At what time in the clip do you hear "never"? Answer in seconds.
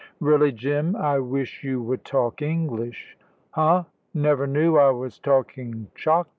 4.15-4.47